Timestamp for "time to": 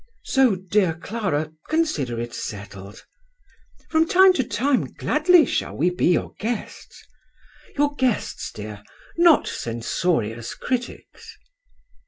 4.07-4.43